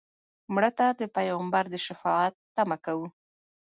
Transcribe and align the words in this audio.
مړه 0.53 0.71
ته 0.77 0.87
د 0.99 1.01
پیغمبر 1.15 1.63
د 1.69 1.75
شفاعت 1.85 2.33
تمه 2.55 2.77
کوو 2.85 3.07